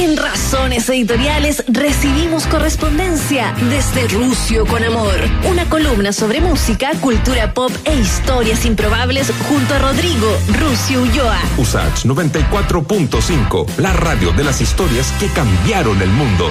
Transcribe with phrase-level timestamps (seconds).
[0.00, 5.14] En Razones Editoriales recibimos correspondencia desde Rucio con Amor.
[5.46, 10.26] Una columna sobre música, cultura pop e historias improbables junto a Rodrigo
[10.58, 11.38] Rucio Ulloa.
[11.58, 16.50] Usach 94.5, la radio de las historias que cambiaron el mundo.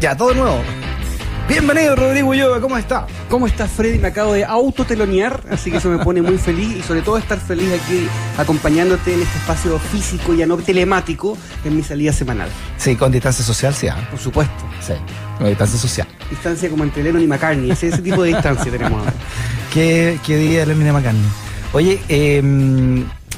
[0.00, 0.87] Ya, todo nuevo.
[1.48, 3.06] Bienvenido Rodrigo Ulloa, ¿cómo está?
[3.30, 3.98] ¿Cómo estás, Freddy?
[3.98, 7.38] Me acabo de autotelonear, así que eso me pone muy feliz y sobre todo estar
[7.40, 8.06] feliz aquí
[8.36, 12.50] acompañándote en este espacio físico y no telemático en mi salida semanal.
[12.76, 13.88] Sí, con distancia social, sí.
[13.88, 13.96] ¿ah?
[14.10, 14.52] Por supuesto.
[14.86, 14.92] Sí,
[15.38, 16.06] con distancia social.
[16.28, 19.14] Distancia como entre Lennon y McCartney, ese, ese tipo de distancia tenemos ahora.
[19.72, 21.30] ¿Qué, qué diría Lennon y McCartney?
[21.72, 22.42] Oye, eh,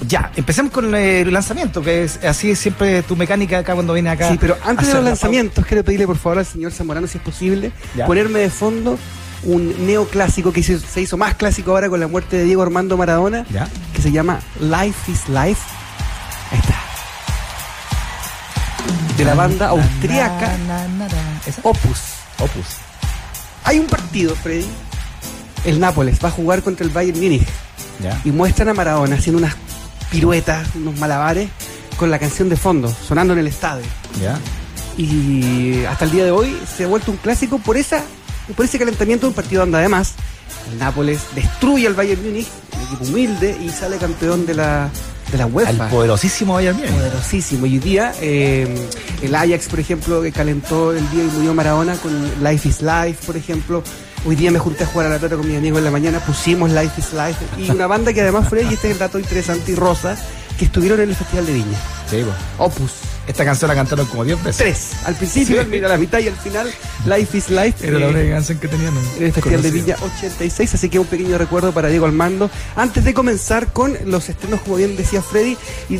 [0.06, 4.10] ya, empecemos con el lanzamiento, que es así es siempre tu mecánica acá cuando viene
[4.10, 4.30] acá.
[4.30, 7.18] Sí, pero antes de los la lanzamientos, quiero pedirle por favor al señor Zamorano, si
[7.18, 8.06] es posible, Ya.
[8.06, 8.98] ponerme de fondo
[9.42, 12.96] un neoclásico que se se hizo más clásico ahora con la muerte de Diego Armando
[12.96, 13.68] Maradona, Ya.
[13.94, 15.60] que se llama Life is Life.
[16.50, 16.76] Ahí está.
[19.16, 20.50] De la banda austriaca.
[21.62, 22.00] Opus.
[22.38, 22.66] Opus.
[23.64, 24.66] Hay un partido, Freddy.
[25.64, 27.46] El Nápoles va a jugar contra el Bayern Múnich
[28.02, 28.18] Ya.
[28.24, 29.54] y muestran a Maradona haciendo unas
[30.10, 31.48] piruetas, unos malabares
[31.96, 33.84] con la canción de fondo, sonando en el estadio.
[34.96, 38.02] Y hasta el día de hoy se ha vuelto un clásico por esa
[38.56, 40.14] por ese calentamiento de un partido donde además
[40.72, 44.90] el Nápoles destruye al Bayern Múnich, un equipo humilde, y sale campeón de la,
[45.30, 45.88] de la Al UEFA.
[45.88, 46.92] poderosísimo Bayern Múnich.
[46.92, 47.66] Poderosísimo.
[47.66, 48.88] Y hoy día eh,
[49.22, 53.24] el Ajax, por ejemplo, que calentó el día y murió Maradona con Life is Life,
[53.24, 53.82] por ejemplo.
[54.26, 56.20] Hoy día me junté a jugar a la pelota con mis amigos en la mañana,
[56.20, 57.38] pusimos Life is Life.
[57.58, 60.16] Y una banda que además fue, y este es el dato interesante y rosa,
[60.58, 61.78] que estuvieron en el Festival de Viña.
[62.10, 62.36] Sí, pues.
[62.58, 62.92] Opus.
[63.26, 64.56] Esta canción la cantaron como 10 veces.
[64.58, 65.06] Tres.
[65.06, 65.78] Al principio, Sí.
[65.84, 66.70] a la mitad y al final,
[67.06, 67.86] Life is Life.
[67.86, 68.92] Era la eh, única canción que tenían.
[69.16, 69.96] en el Festival de Conocida.
[69.96, 72.50] Villa 86, así que un pequeño recuerdo para Diego Armando.
[72.76, 75.56] Antes de comenzar con los estrenos, como bien decía Freddy,
[75.88, 75.98] y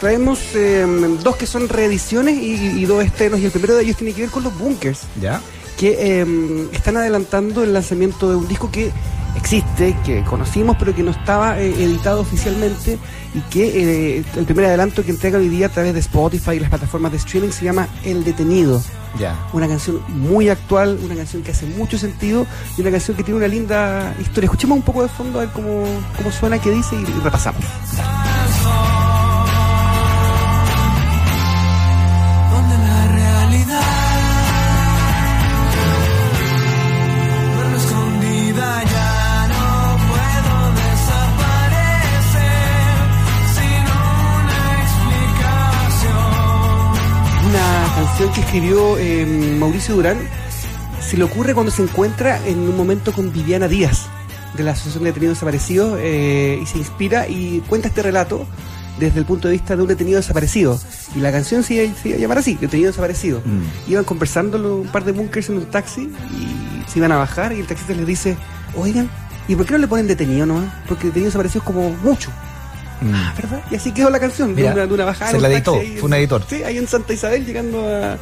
[0.00, 0.84] traemos eh,
[1.22, 4.22] dos que son reediciones y, y dos estrenos, y el primero de ellos tiene que
[4.22, 5.40] ver con los bunkers, Ya.
[5.80, 8.92] Que eh, están adelantando el lanzamiento de un disco que
[9.34, 12.98] existe, que conocimos, pero que no estaba eh, editado oficialmente,
[13.32, 16.60] y que eh, el primer adelanto que entrega hoy día a través de Spotify y
[16.60, 18.82] las plataformas de streaming se llama El Detenido
[19.18, 19.38] Ya.
[19.54, 22.46] una canción muy actual, una canción que hace mucho sentido
[22.76, 24.48] y una canción que tiene una linda historia.
[24.48, 27.64] Escuchemos un poco de fondo a ver cómo, cómo suena, qué dice y repasamos.
[48.30, 50.18] Canción que escribió eh, Mauricio Durán
[51.00, 54.06] se le ocurre cuando se encuentra en un momento con Viviana Díaz
[54.56, 58.46] de la Asociación de Detenidos Desaparecidos eh, y se inspira y cuenta este relato
[59.00, 60.78] desde el punto de vista de un detenido desaparecido.
[61.16, 63.40] Y la canción se iba, se iba a llamar así, Detenido Desaparecido.
[63.44, 63.90] Mm.
[63.90, 67.60] Iban conversando un par de bunkers en un taxi y se iban a bajar y
[67.60, 68.36] el taxista les dice,
[68.76, 69.10] oigan,
[69.48, 70.72] ¿y por qué no le ponen detenido nomás?
[70.86, 72.30] Porque detenido desaparecido es como mucho.
[73.00, 73.14] Mm.
[73.14, 73.60] Ah, ¿verdad?
[73.70, 75.30] Y así quedó la canción, Mira, de, una, de una bajada.
[75.30, 76.42] se la editó, ahí fue un editor.
[76.48, 78.16] Sí, ahí en Santa Isabel, llegando a,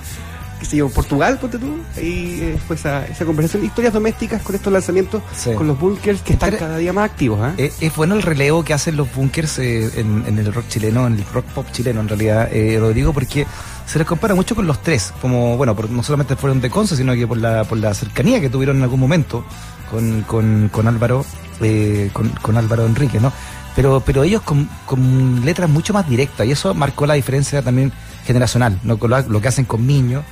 [0.60, 1.78] qué sé yo, Portugal, ponte tú.
[1.96, 3.64] Ahí eh, fue esa, esa conversación.
[3.64, 5.52] Historias domésticas con estos lanzamientos, Sí.
[5.54, 7.40] con los bunkers que están Pero- cada día más activos.
[7.42, 7.54] ¿ah?
[7.58, 11.06] Eh, es bueno el relevo que hacen los bunkers eh, en, en el rock chileno,
[11.06, 13.46] en el rock pop chileno en realidad, eh, Rodrigo, porque
[13.86, 16.94] se les compara mucho con los tres, como, bueno, por- no solamente fueron de Conce,
[16.96, 19.44] sino que por la, por la cercanía que tuvieron en algún momento
[19.90, 21.24] con, con, con Álvaro,
[21.62, 23.32] eh, con, con Álvaro Enrique, ¿no?
[23.78, 27.92] Pero, pero ellos con, con letras mucho más directas, y eso marcó la diferencia también
[28.26, 28.98] generacional, ¿no?
[28.98, 30.24] Con lo, lo que hacen con Niño,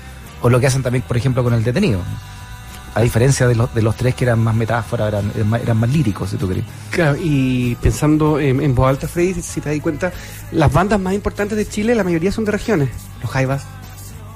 [0.43, 2.01] o lo que hacen también, por ejemplo, con el detenido.
[2.97, 5.77] A diferencia de los, de los tres que eran más metáforas, eran, eran más, eran
[5.77, 6.65] más líricos, si tú querés.
[6.91, 10.11] Claro, y pensando en, en voz alta, Freddy, si- te das cuenta,
[10.51, 12.89] las bandas más importantes de Chile, la mayoría son de regiones.
[13.23, 13.63] Los Jaivas,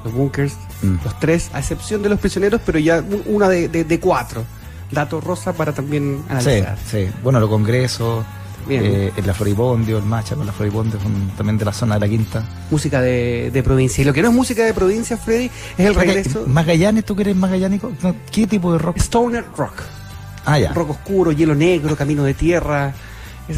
[0.05, 0.97] los Bunkers, Mm.
[1.05, 4.45] los tres, a excepción de los prisioneros, pero ya un- una de, de- de cuatro.
[4.93, 6.79] Dato rosa para también Sí, analizar.
[6.91, 7.09] sí.
[7.25, 8.25] Bueno, los congresos,
[8.71, 8.83] Bien.
[8.85, 12.01] eh, el la Floribondio, el Macha con la Floribondio, son también de la zona de
[12.01, 12.43] la quinta.
[12.71, 14.01] Música de, de provincia.
[14.01, 16.45] Y lo que no es música de provincia, Freddy, es el regreso.
[16.47, 17.05] ¿Magallanes?
[17.05, 17.93] ¿Tú que eres magallánico?
[18.31, 18.97] ¿Qué tipo de rock?
[18.97, 19.75] Stoner Rock.
[20.47, 20.73] Ah, ya.
[20.73, 22.95] Rock oscuro, hielo negro, camino de tierra.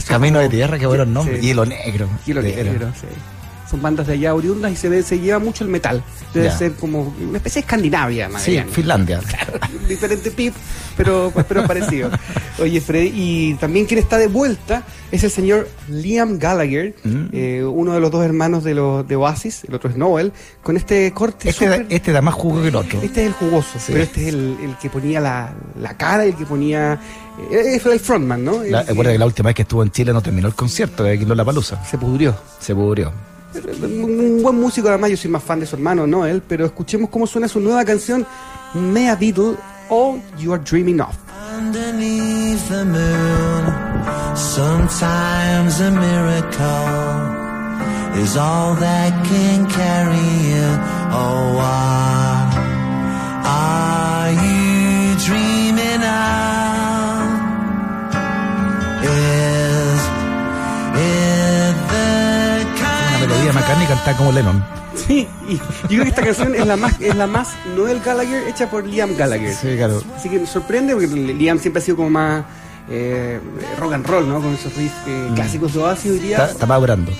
[0.08, 1.40] Camino de Tierra, qué buenos nombres.
[1.40, 1.46] Sí.
[1.46, 2.08] Hielo Negro.
[2.25, 3.06] Hielo negro, sí.
[3.72, 6.04] Son bandas de allá oriundas y se, ve, se lleva mucho el metal.
[6.34, 8.60] Debe ser como una especie de Escandinavia, Sí.
[8.70, 9.19] Finlandia.
[9.88, 10.54] diferente pip,
[10.96, 12.10] pero, pero parecido.
[12.60, 17.24] Oye, Freddy, y también quien está de vuelta es el señor Liam Gallagher, Mm.
[17.32, 20.32] eh, uno de los dos hermanos de, los, de Oasis, el otro es Noel,
[20.62, 23.00] con este corte Este, da- súper- este da más jugo que el otro.
[23.02, 23.92] Este es el jugoso, Sí.
[23.92, 27.00] pero este es el, el que ponía la, la cara, el que ponía...
[27.50, 28.62] Eh, fue el frontman, ¿no?
[28.62, 31.14] La, recuerda que la última vez que estuvo en Chile no terminó el concierto, de
[31.14, 31.82] aquí en La Palusa.
[31.84, 32.36] Se pudrió.
[32.60, 33.10] Se pudrió.
[33.54, 37.10] Un, buen músico, además yo soy más fan de su hermano, no él, pero escuchemos
[37.10, 38.26] cómo suena su nueva canción,
[38.75, 39.56] Mea Beatle,
[39.88, 41.16] All You Are Dreaming Of.
[41.58, 47.43] Underneath the moon, sometimes a miracle
[48.22, 50.16] is all that can carry
[50.48, 50.66] you.
[51.12, 52.41] Oh, what
[63.74, 64.64] McCartney cantada como Lennon.
[64.94, 68.46] Sí, y yo creo que esta canción es la más, es la más Noel Gallagher
[68.48, 69.54] hecha por Liam Gallagher.
[69.54, 70.02] Sí, claro.
[70.16, 72.44] Así que me sorprende porque Liam siempre ha sido como más
[72.90, 73.40] eh,
[73.78, 74.40] rock and roll, ¿no?
[74.40, 76.36] Con esos riffs eh, clásicos de Oasis hoy día.
[76.38, 77.10] Está, está madurando.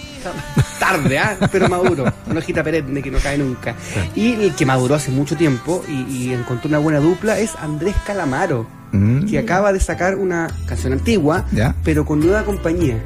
[0.79, 1.39] tarde, ¿ah?
[1.51, 2.05] pero maduro.
[2.27, 3.75] Una hojita perenne que no cae nunca.
[4.15, 7.95] Y el que maduró hace mucho tiempo y, y encontró una buena dupla es Andrés
[8.07, 9.25] Calamaro, Mm.
[9.25, 11.75] que acaba de sacar una canción antigua, Ya.
[11.83, 13.03] pero con nueva compañía.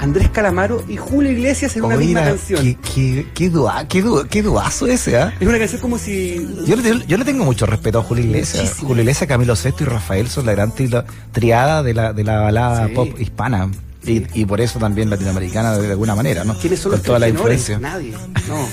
[0.00, 2.60] Andrés Calamaro y Julio Iglesias en una misma canción.
[2.62, 5.32] qué, qué, qué, dua- qué, du- qué duazo ese, ¿ah?
[5.40, 6.46] Es una canción como si.
[6.66, 8.62] Yo le, yo le tengo mucho respeto a Julio Iglesias.
[8.64, 8.88] Muchísimo.
[8.88, 12.40] Julio Iglesias, Camilo Sesto y Rafael son la gran tri- triada de la, de la
[12.40, 12.92] balada Sí.
[12.94, 13.70] pop hispana.
[14.06, 16.54] Y, y por eso también latinoamericana de alguna manera, ¿no?
[16.58, 17.78] ¿Quiénes son Con los toda la influencia.
[17.78, 18.12] Nadie.
[18.46, 18.68] No.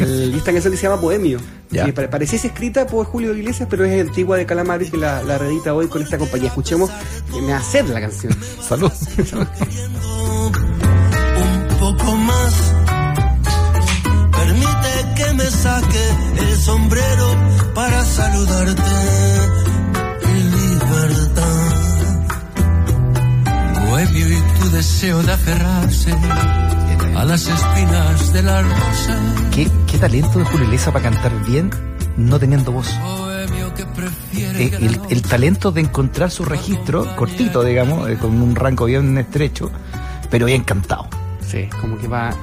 [0.00, 1.38] El- y esta canción que se llama Bohemio.
[1.70, 5.22] Que pare- pareciese escrita por Julio Iglesias, pero es antigua de Calamaro y que la,
[5.22, 6.48] la reedita hoy con esta compañía.
[6.48, 6.90] Escuchemos
[7.32, 8.34] que me hace la canción.
[8.66, 8.90] Salud.
[15.66, 16.06] Saque
[16.42, 17.28] el sombrero
[17.74, 18.96] para saludarte.
[20.56, 21.72] Libertad.
[23.86, 26.12] Bohemio y tu deseo de aferrarse
[27.16, 29.14] a las espinas de la rosa.
[29.54, 31.70] ¿Qué, qué talento de Julio Iglesias para cantar bien
[32.16, 32.88] no teniendo voz.
[34.34, 39.18] Eh, el, el talento de encontrar su registro, cortito, digamos, eh, con un rango bien
[39.18, 39.70] estrecho,
[40.30, 41.08] pero bien cantado.
[41.46, 42.34] Sí, como que va.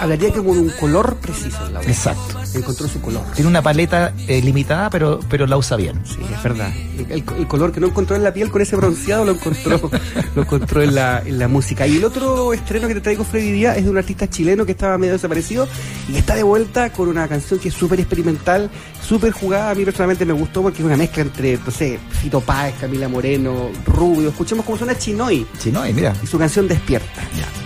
[0.00, 1.88] Hablaría como de un color preciso en la voz.
[1.88, 2.38] Exacto.
[2.54, 3.22] Encontró su color.
[3.34, 6.00] Tiene una paleta eh, limitada, pero, pero la usa bien.
[6.04, 6.72] Sí, es verdad.
[6.98, 9.90] El, el color que no encontró en la piel con ese bronceado lo encontró,
[10.34, 11.86] lo encontró en la, en la música.
[11.86, 14.72] Y el otro estreno que te traigo, Freddy Díaz, es de un artista chileno que
[14.72, 15.68] estaba medio desaparecido
[16.08, 18.70] y está de vuelta con una canción que es súper experimental,
[19.06, 19.70] súper jugada.
[19.70, 23.08] A mí personalmente me gustó porque es una mezcla entre, no sé, Fito Páez, Camila
[23.08, 24.30] Moreno, Rubio.
[24.30, 26.14] Escuchemos cómo suena Chinoy Si no, y mira.
[26.22, 27.20] y su canción Despierta.
[27.20, 27.59] Al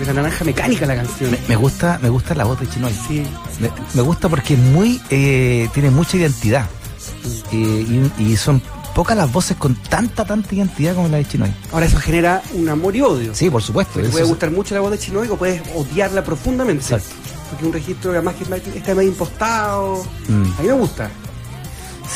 [0.00, 1.36] de la, naranja mecánica la canción.
[1.48, 2.92] Me gusta, me gusta la voz de Chinoy.
[3.06, 3.22] Sí,
[3.60, 6.66] Me, me gusta porque es muy, eh, tiene mucha identidad.
[7.52, 8.60] Eh, y, y son
[8.94, 11.52] pocas las voces con tanta, tanta identidad como la de Chinoy.
[11.72, 13.34] Ahora eso genera un amor y odio.
[13.34, 14.00] Sí, por supuesto.
[14.00, 16.82] Te puede gustar mucho la voz de Chinoy o puedes odiarla profundamente.
[16.82, 17.08] Exacto.
[17.50, 20.04] Porque un registro además que es más- está medio impostado.
[20.28, 20.42] Mm.
[20.58, 21.10] A mí me gusta.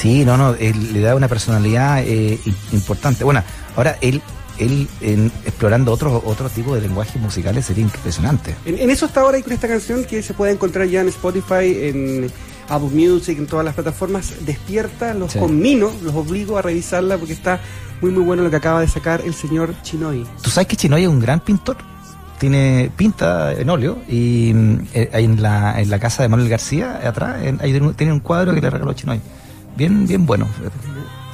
[0.00, 3.22] Sí, no, no, él le da una personalidad eh, im- importante.
[3.24, 3.42] Bueno,
[3.76, 4.20] ahora él,
[4.58, 8.54] él en- explorando otro, otro tipo de lenguajes musicales sería impresionante.
[8.64, 11.08] En, en eso está ahora y con esta canción que se puede encontrar ya en
[11.08, 12.30] Spotify, en
[12.68, 14.32] Apple Music, en todas las plataformas.
[14.46, 15.38] Despierta, los Sí.
[15.38, 17.60] conmino, los obligo a revisarla porque está
[18.00, 20.26] muy muy bueno lo que acaba de sacar el señor Chinoy.
[20.42, 21.76] Tú sabes que Chinoy es un gran pintor.
[22.38, 27.00] Tiene pinta en óleo y mm, eh, en la, en la casa de Manuel García,
[27.06, 29.20] atrás, en- ahí tiene un- tiene un cuadro que le regaló Chinoy.
[29.76, 30.46] Bien, bien bueno.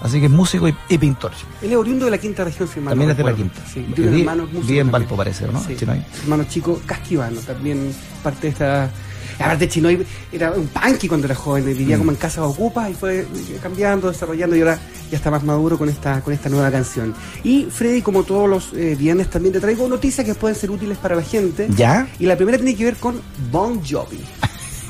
[0.02, 1.32] Así que es músico y, y pintor.
[1.62, 3.60] Él es oriundo de la quinta región, si También no es de la quinta.
[3.72, 4.90] Sí, y tiene un Vi- hermano músico vi en.
[4.90, 5.62] Valpo, parece, ¿no?
[5.62, 5.76] Sí.
[5.76, 6.02] Chinoy.
[6.22, 7.92] Hermano chico casquivano, también
[8.22, 8.90] parte de esta.
[9.38, 12.00] Aparte, Chinoy era un punky cuando era joven, vivía Mm.
[12.00, 13.26] como en casa ocupa y fue
[13.62, 14.78] cambiando, desarrollando y ahora
[15.10, 17.14] ya está más maduro con esta, con esta nueva canción.
[17.42, 20.98] Y Freddy, como todos los eh, viernes, también te traigo noticias que pueden ser útiles
[20.98, 21.68] para la gente.
[21.74, 22.06] ¿Ya?
[22.18, 23.18] Y la primera tiene que ver con
[23.50, 24.20] Bon Jovi.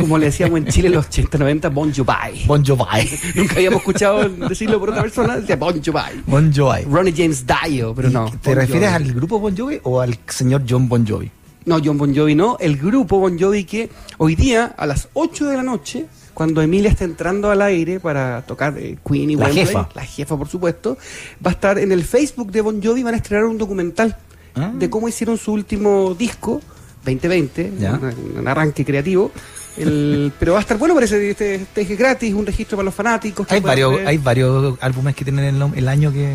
[0.01, 2.45] Como le decíamos en Chile en los 80, 90, Bon Jovi.
[2.47, 2.83] Bon Jovi.
[3.35, 6.23] Nunca habíamos escuchado decirlo por otra persona, decía Bon Jovi.
[6.27, 6.83] Bon Jovi.
[6.91, 8.31] Ronnie James Dio, pero no.
[8.43, 9.05] ¿Te Bon refieres Jovi.
[9.09, 11.31] al grupo Bon Jovi o al señor John Bon Jovi?
[11.67, 15.45] No, John Bon Jovi no, el grupo Bon Jovi que hoy día a las 8
[15.47, 19.45] de la noche, cuando Emilia está entrando al aire para tocar eh, Queen y La
[19.45, 19.89] Wembley, jefa.
[19.95, 20.97] la jefa por supuesto,
[21.45, 24.17] va a estar en el Facebook de Bon Jovi, van a estrenar un documental
[24.57, 24.73] Ah.
[24.75, 26.61] de cómo hicieron su último disco,
[27.05, 27.93] 2020, Ya.
[27.93, 29.31] una- un arranque creativo.
[29.77, 32.95] El- pero va a estar bueno, parece este, este es gratis, un registro para los
[32.95, 33.47] fanáticos.
[33.51, 36.35] Hay varios, hay varios álbumes que tienen el, el año que,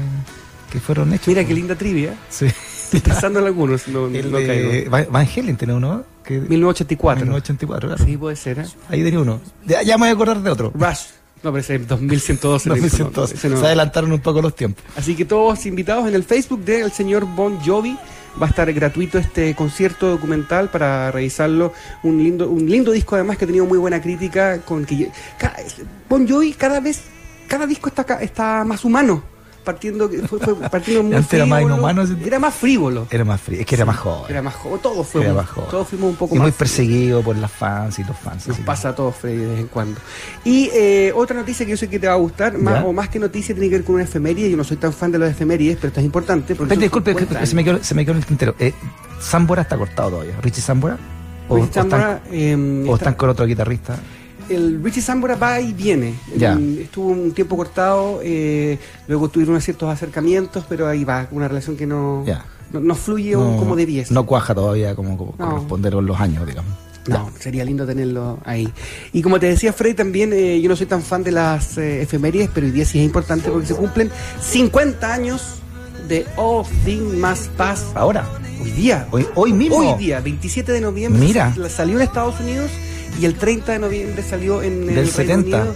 [0.72, 1.27] que fueron hechos.
[1.27, 2.15] Mira qué linda trivia.
[2.30, 2.46] Sí.
[2.46, 4.70] Estoy pensando en algunos, no, El no caigo.
[4.72, 6.04] de Van Van Halen tiene uno.
[6.24, 7.25] que 1984.
[7.25, 8.06] 1984, claro.
[8.06, 8.65] Sí, puede ser, ¿eh?
[8.89, 9.42] Ahí tenía uno.
[9.65, 10.72] Ya, ya me voy a acordar de otro.
[10.74, 11.00] Rush.
[11.44, 12.70] No, pero ese es 2112.
[12.70, 13.36] 2112.
[13.36, 13.58] ese no.
[13.60, 14.84] Se adelantaron un poco los tiempos.
[14.96, 17.98] Así que todos invitados en el Facebook del señor Bon Jovi.
[18.42, 21.74] Va a estar gratuito este concierto documental para revisarlo.
[22.04, 24.60] Un lindo, un lindo disco además que ha tenido muy buena crítica.
[24.62, 25.10] Con que
[26.10, 27.04] Bon Jovi cada vez,
[27.48, 29.35] cada disco está, está más humano.
[29.65, 33.07] Partiendo, que fue, fue partiendo muy Antes era más inhumano, Era más frívolo.
[33.10, 33.60] Era más frío.
[33.60, 34.25] Es que era más joven.
[34.29, 34.79] Era más joven.
[34.81, 35.69] Todos fuimos, Era más joven.
[35.72, 38.48] todos fuimos un poco y más muy perseguido por las fans y los fans.
[38.48, 40.00] nos pasa a todos, Freddy, de vez en cuando.
[40.45, 43.10] Y eh, otra noticia que yo sé que te va a gustar, más, o más
[43.10, 44.50] que noticia, tiene que ver con una efeméride.
[44.51, 46.55] Yo no soy tan fan de los efemérides, pero esto es importante.
[46.55, 48.55] Porque disculpe, que- 50 que se me, quedó, se me quedó en el tintero.
[48.60, 48.74] Eh,
[49.19, 50.36] Zambora está cortado todavía.
[50.41, 50.98] ¿Richie Zambora?
[51.50, 53.98] ¿O, o están, Sambora, eh, o está- están con otro guitarrista?
[54.49, 56.15] El Richie Sambora va y viene.
[56.37, 56.55] Ya.
[56.55, 61.75] Mm, Estuvo un tiempo cortado, eh, luego tuvieron ciertos acercamientos, pero ahí va, una relación
[61.77, 62.23] que no,
[62.71, 64.13] no, no fluye aún como debiese.
[64.13, 65.49] No cuaja todavía como, como No.
[65.51, 66.71] corresponder con los años, digamos.
[67.07, 68.67] No, sería lindo tenerlo ahí.
[69.13, 72.01] Y como te decía Freddy, también eh, yo no soy tan fan de las eh,
[72.01, 74.09] efemérides, pero hoy día sí es importante porque se cumplen
[74.41, 75.61] 50 años
[76.07, 77.83] de All Things Must Pass.
[77.95, 78.25] Ahora,
[78.62, 79.07] Hoy día.
[79.12, 79.77] hoy, hoy mismo.
[79.77, 81.19] Hoy día, 27 de noviembre.
[81.21, 81.53] Mira.
[81.55, 82.71] sa- Salió en Estados Unidos
[83.19, 85.57] y el 30 de noviembre salió en Del el Reino 70.
[85.62, 85.75] Unido,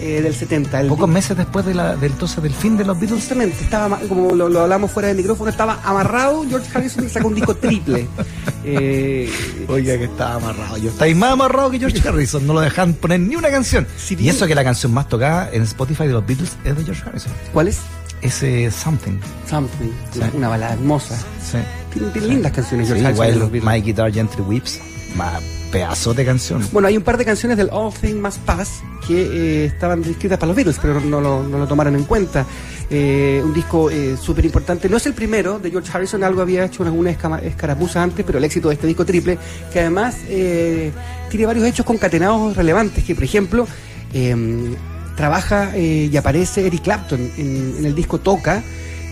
[0.00, 0.80] eh, del 70.
[0.80, 3.20] El Pocos meses después de la, del, entonces, del fin de los Beatles.
[3.20, 6.44] Justamente, estaba, como lo, lo hablamos fuera del micrófono, estaba amarrado.
[6.48, 8.06] George Harrison sacó un disco triple.
[8.64, 9.28] Eh,
[9.66, 10.76] Oiga, que estaba amarrado.
[10.76, 12.46] Yo estáis más amarrado que George Harrison.
[12.46, 13.88] No lo dejan poner ni una canción.
[14.08, 16.84] Y bien- eso que la canción más tocada en Spotify de los Beatles es de
[16.84, 17.32] George Harrison.
[17.52, 17.78] ¿Cuál es?
[18.22, 19.18] Ese Something.
[19.48, 19.90] Something.
[20.12, 20.20] Sí.
[20.34, 21.16] Una balada hermosa.
[21.42, 21.58] Sí.
[21.92, 23.50] Tiene, tiene lindas canciones, Sí, igual.
[23.62, 24.80] My Guitar Gently Weeps.
[25.16, 26.62] Más pedazo de canción.
[26.72, 30.38] Bueno, hay un par de canciones del All Things Must Pass que eh, estaban escritas
[30.38, 32.46] para los Beatles, pero no lo, no lo tomaron en cuenta.
[32.88, 34.88] Eh, un disco eh, súper importante.
[34.88, 38.24] No es el primero de George Harrison, algo había hecho en alguna escama- escaramuza antes,
[38.24, 39.38] pero el éxito de este disco triple,
[39.72, 40.92] que además eh,
[41.30, 43.66] tiene varios hechos concatenados relevantes, que por ejemplo
[44.12, 44.76] eh,
[45.16, 48.62] trabaja eh, y aparece Eric Clapton en, en el disco Toca.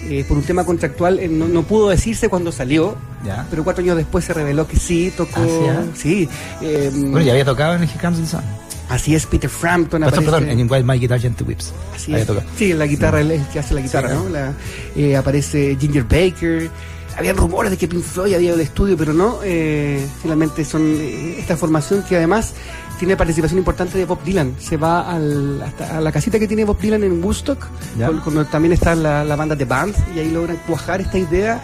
[0.08, 3.46] eh, por un tema contractual eh, no, no pudo decirse cuando salió, Ya.
[3.50, 5.40] pero cuatro años después se reveló que sí tocó.
[5.40, 5.82] Ah, ¿sí, ah?
[5.94, 6.28] sí,
[6.62, 8.40] eh, Bueno, ya había tocado en He Comes the Sun.
[8.88, 10.22] Así es, Peter Frampton aparece.
[10.24, 11.72] perdón, en igual My Guitar Gently Weeps.
[11.94, 12.26] Así es.
[12.56, 14.28] Sí, la guitarra, él es el que hace la guitarra, Sí, ¿no?
[14.30, 14.52] La,
[14.96, 16.68] eh, aparece Ginger Baker.
[17.16, 19.38] Había rumores de que Pink Floyd había ido al estudio, pero no.
[19.42, 22.54] eh, finalmente son eh, esta formación que además
[22.98, 24.54] tiene participación importante de Bob Dylan.
[24.58, 27.66] Se va al- hasta a la casita que tiene Bob Dylan en Woodstock,
[28.06, 31.62] con- cuando también está la, la banda de Band, y ahí logran cuajar esta idea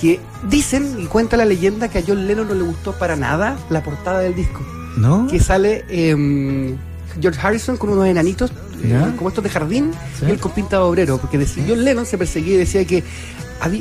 [0.00, 3.56] que dicen y cuenta la leyenda que a John Lennon no le gustó para nada
[3.70, 4.60] la portada del disco
[4.98, 5.26] ¿No?
[5.26, 6.76] que sale em,
[7.20, 8.52] George Harrison con unos enanitos
[8.84, 10.26] eh, como estos de jardín Sí.
[10.28, 13.02] y él con pinta de obrero porque decía, John Lennon se perseguía y decía que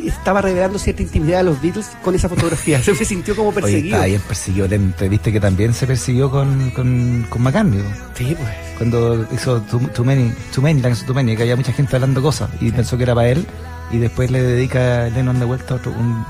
[0.08, 3.96] estaba revelando cierta intimidad a los Beatles con esa fotografía se sintió como Oye, perseguido
[3.96, 4.68] está bien persiguió.
[4.70, 7.84] Te, te viste que también se persiguió con, con, con McCartney.
[8.16, 11.56] sí pues Cuando hizo Too, Too Many, Too Many, la canción Too Many, que había
[11.56, 13.46] mucha gente hablando cosas y pensó que era para él.
[13.92, 16.26] Y después le dedica a Lennon de vuelta otro, un-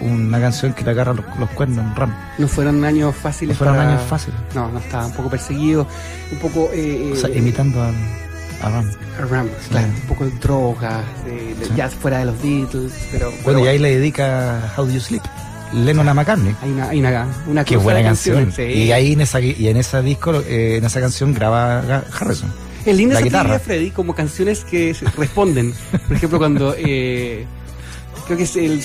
[0.00, 2.14] un- una canción que le agarra los, los cuernos en RAM.
[2.38, 4.40] no fueron años fáciles No fueron para- años fáciles.
[4.54, 5.86] no no estaba un poco perseguido
[6.32, 7.90] un poco eh, O sea, eh, imitando a,
[8.64, 8.90] a Ram.
[9.20, 11.72] a Ram, claro, un poco de drogas de, de Sí.
[11.76, 15.22] jazz fuera de los Beatles pero Bueno, y ahí le dedica How Do You Sleep.
[15.72, 16.54] Lennon a McCartney.
[16.62, 18.52] hay una, hay una, una Qué buena canción.
[18.52, 18.62] sí.
[18.62, 21.80] Y ahí en esa, y en ese disco, eh, en esa canción graba
[22.18, 22.52] Harrison.
[22.86, 23.58] Es linda esa guitarra.
[23.58, 25.74] Freddy, como canciones que responden.
[26.06, 27.44] Por ejemplo, cuando eh,
[28.26, 28.80] creo que es el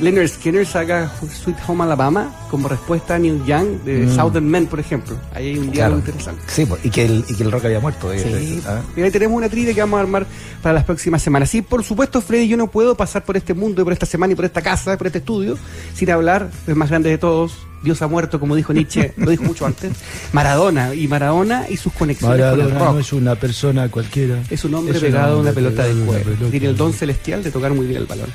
[0.00, 1.10] Leonard Skinner saca
[1.42, 4.14] Sweet Home Alabama como respuesta a Neil Young de Mm.
[4.16, 5.16] Southern Men, por ejemplo.
[5.34, 6.42] Ahí hay un diálogo interesante.
[6.46, 8.12] Sí, pues, y que el, y que el rock había muerto.
[8.12, 8.54] eh, Sí.
[8.58, 8.80] eh, ah.
[8.96, 10.26] Y ahí tenemos una trivia que vamos a armar
[10.62, 11.54] para las próximas semanas.
[11.54, 14.32] Y por supuesto, Freddy, yo no puedo pasar por este mundo y por esta semana
[14.32, 15.58] y por esta casa, por este estudio,
[15.94, 17.52] sin hablar del más grande de todos.
[17.82, 19.92] Dios ha muerto, como dijo Nietzsche, lo dijo mucho antes.
[20.32, 20.94] Maradona.
[20.94, 22.98] Y Maradona y sus conexiones con el rock.
[23.00, 24.42] es una persona cualquiera.
[24.48, 26.30] Es un hombre Es pegado a una pelota de cuero.
[26.50, 28.28] Tiene el don celestial de tocar muy bien el balón.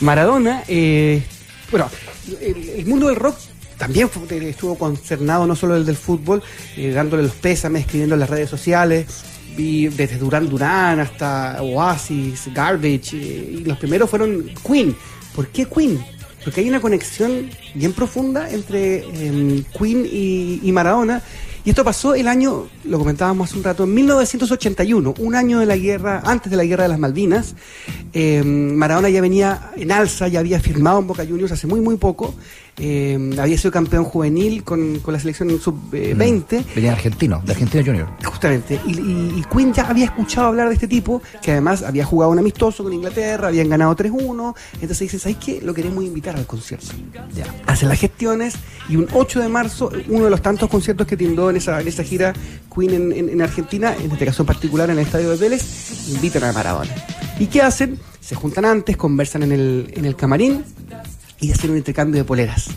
[0.00, 1.22] Maradona, eh,
[1.70, 1.88] bueno,
[2.40, 3.36] el, el mundo del rock
[3.78, 6.42] también fue- eh, estuvo concernado, no solo el del fútbol,
[6.76, 9.06] eh, dándole los pésames, escribiendo en las redes sociales.
[9.56, 14.94] Vi desde Durán Durán hasta Oasis, Garbage, eh, y los primeros fueron Queen.
[15.34, 15.98] ¿Por qué Queen?
[16.44, 21.22] Porque hay una conexión bien profunda entre em, Queen y, y Maradona.
[21.66, 25.66] Y esto pasó el año, lo comentábamos hace un rato, en 1981, un año de
[25.66, 27.56] la guerra, antes de la guerra de las Malvinas.
[28.12, 31.96] Em, Maradona ya venía en alza, ya había firmado en Boca Juniors hace muy, muy
[31.96, 32.34] poco.
[32.78, 36.62] eh, había sido campeón juvenil con, con la selección sub-20.
[36.74, 38.06] Venía argentino, de Argentino Junior.
[38.22, 38.78] Justamente.
[38.86, 42.32] Y, y- y Quinn ya había escuchado hablar de este tipo, que además había jugado
[42.32, 44.54] un amistoso con Inglaterra, habían ganado 3-1.
[44.74, 45.60] Entonces dice, ¿sabes qué?
[45.62, 46.88] Lo queremos invitar al concierto.
[47.34, 47.46] Ya.
[47.66, 48.56] Hacen las gestiones
[48.90, 52.04] y un 8 de marzo, uno de los tantos conciertos que tindó en en esa
[52.04, 52.32] gira
[52.74, 56.08] Queen en, en- en Argentina, en este caso en particular en el estadio de Vélez,
[56.08, 56.90] invitan a Maradona.
[57.38, 57.98] ¿Y qué hacen?
[58.20, 60.64] Se juntan antes, conversan en el, en el camarín
[61.40, 62.68] y hacen un intercambio de poleras.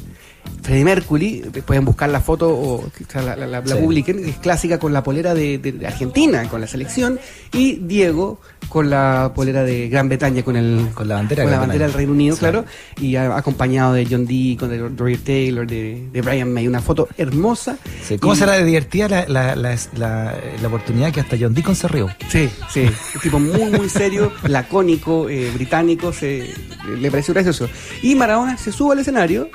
[0.61, 3.81] Freddie Mercury, pueden buscar la foto o la, la- la- la Sí.
[3.81, 7.19] publiquen, es clásica con la polera de, Argentina, con la selección,
[7.53, 11.59] y Diego con la polera de Gran Bretaña, con el Con la bandera con la
[11.59, 11.93] bandera del.
[11.93, 12.39] Reino Unido, Sí.
[12.41, 12.65] claro,
[12.99, 17.07] y a- acompañado de John Deacon, de Roger Taylor, de, de Brian May, una foto
[17.17, 17.77] hermosa.
[18.07, 21.75] Sí, ¿Cómo Y- será divertida la, la, la, la- la oportunidad que hasta John Deacon
[21.75, 22.09] se rió?
[22.29, 26.53] Sí, sí, un tipo muy, muy serio, lacónico, eh, británico, se,
[26.99, 27.67] le pareció gracioso.
[28.03, 29.49] Y Maradona se sube al escenario,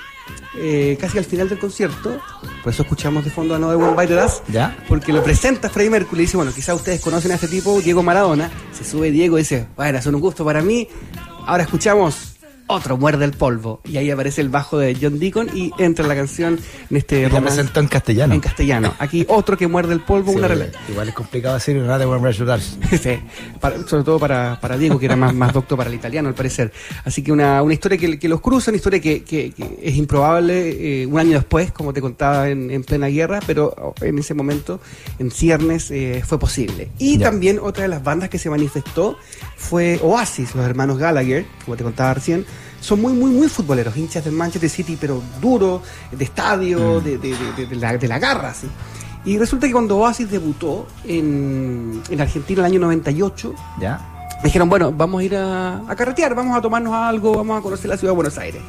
[0.57, 2.21] eh, casi al final del concierto,
[2.63, 4.77] por eso escuchamos de fondo a No de One Bite the Dust, ¿Ya?
[4.89, 8.03] porque lo presenta Freddie Mercury y dice, bueno, quizás ustedes conocen a este tipo, Diego
[8.03, 10.89] Maradona, se sube Diego y dice, bueno, son un gusto para mí,
[11.47, 12.34] ahora escuchamos
[12.67, 16.15] otro muerde el polvo, y ahí aparece el bajo de John Deacon y entra la
[16.15, 16.59] canción
[16.91, 18.35] en este Y la romance presentó en castellano.
[18.35, 18.95] en castellano.
[18.99, 20.49] Aquí otro que muerde el polvo, Sí, una
[20.89, 22.77] igual es complicado decir nada de Dance.
[22.99, 23.19] Sí,
[23.61, 26.35] para- sobre todo para, para Diego, que era más, más docto para el italiano, al
[26.35, 26.73] parecer.
[27.05, 29.97] Así que una, una historia que, que los cruza, una historia que, que- que es
[29.97, 34.19] improbable eh, un año después, como te contaba, en, en plena guerra, pero oh, en
[34.19, 34.81] ese momento,
[35.19, 36.89] en ciernes, eh, fue posible.
[36.99, 37.27] Y Ya.
[37.31, 39.19] también otra de las bandas que se manifestó
[39.57, 42.47] fue Oasis, los hermanos Gallagher, como te contaba recién.
[42.85, 45.81] Son muy, muy, muy futboleros, hinchas del Manchester City, pero duro,
[46.13, 48.67] de estadio, de, de- de- de- de la, de la garra, así.
[49.25, 54.29] Y resulta que cuando Oasis debutó en, en Argentina el año 98, ¿Ya?
[54.37, 57.63] me dijeron, bueno, vamos a ir a, a carretear, vamos a tomarnos algo, vamos a
[57.63, 58.61] conocer la ciudad de Buenos Aires.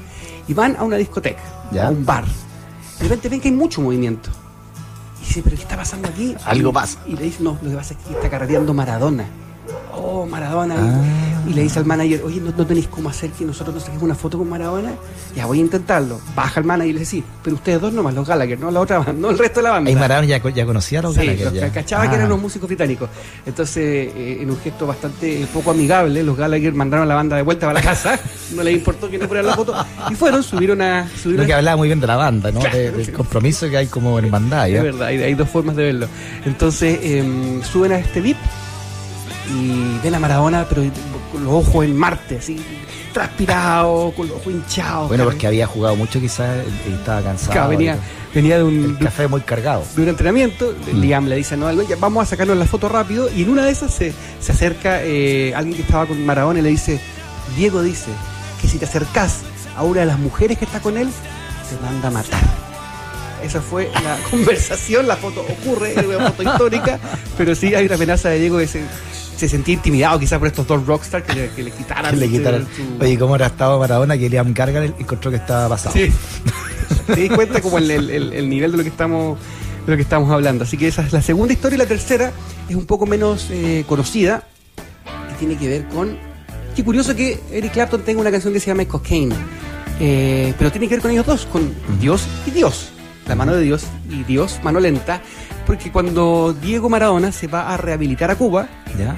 [0.47, 1.41] Y van a una discoteca,
[1.73, 1.87] Ya.
[1.87, 2.23] a un bar.
[2.23, 4.29] De repente ven que hay mucho movimiento.
[5.21, 6.33] Y dice, ¿pero qué está pasando aquí?
[6.45, 6.99] Algo pasa.
[7.05, 9.25] Y le dice, no, lo que pasa es que está carreteando Maradona.
[9.93, 10.75] Oh, Maradona.
[10.77, 11.34] Ah.
[11.47, 14.03] Y le dice al manager, oye, ¿no, no tenéis cómo hacer que nosotros nos saquemos
[14.03, 14.93] una foto con Maradona?
[15.35, 16.19] Ya voy a intentarlo.
[16.35, 18.79] Baja el manager y le dice, sí, pero ustedes dos nomás, los Gallagher, no la
[18.79, 19.89] otra banda, no el resto de la banda.
[19.89, 21.71] Ahí Maradona ya, ya conocía a los Sí, Gallagher, los ya.
[21.71, 22.15] cachaba que Ah.
[22.15, 23.09] eran los músicos británicos.
[23.45, 23.83] Entonces,
[24.15, 27.41] eh, en un gesto bastante eh, poco amigable, los Gallagher mandaron a la banda de
[27.43, 28.19] vuelta para la casa.
[28.55, 29.73] No les importó que no fuera la foto.
[30.09, 31.07] Y fueron, subieron a.
[31.09, 32.59] Subieron Lo que hablaba muy bien de la banda, ¿no?
[32.59, 34.83] Claro, De- del compromiso que hay como en hermandad, es ¿ya?
[34.83, 36.07] verdad, hay, hay dos formas de verlo.
[36.45, 38.37] Entonces, em, suben a este VIP
[39.53, 40.83] y ven a Maradona, pero
[41.35, 42.57] con los ojos en Marte, así,
[43.13, 45.07] transpirado, con los ojos hinchados.
[45.09, 46.49] Bueno, porque había jugado mucho quizás
[46.89, 47.51] y estaba cansado.
[47.51, 47.97] Claro, venía,
[48.57, 49.83] de un, El café muy cargado.
[49.95, 50.99] de un entrenamiento, Mm.
[51.01, 51.57] Liam le dice
[51.89, 55.03] "Ya, vamos a sacarnos la foto rápido, y en una de esas se, se acerca
[55.03, 56.99] eh, alguien que estaba con Maradona y le dice,
[57.55, 58.11] Diego dice
[58.61, 59.39] que si te acercás
[59.75, 61.09] a una de las mujeres que está con él,
[61.69, 62.39] te manda a matar.
[63.43, 66.99] Esa fue la conversación, la foto ocurre, es una foto histórica,
[67.37, 68.81] pero sí hay una amenaza de Diego que se,
[69.35, 72.11] se sentía intimidado quizás por estos dos rockstars que le, que le quitaran.
[72.11, 75.93] Que le su- Oye, ¿cómo era estado Maradona que Liam Gallagher encontró que estaba pasado?
[75.95, 76.11] Sí.
[77.07, 79.37] Te di cuenta como el, el- el- el nivel de lo que estamos
[79.85, 80.63] de lo que estamos hablando.
[80.63, 82.31] Así que esa es la segunda historia y la tercera
[82.67, 84.43] es un poco menos eh, conocida
[85.31, 86.17] y tiene que ver con
[86.75, 89.35] qué curioso que Eric Clapton tenga una canción que se llama Cocaine.
[89.99, 91.71] Eh, pero tiene que ver con ellos dos, con
[92.01, 92.89] Dios y Dios.
[93.27, 95.21] La mano de Dios y Dios, mano lenta.
[95.65, 99.15] Porque cuando Diego Maradona se va a rehabilitar a Cuba, ¿Ya?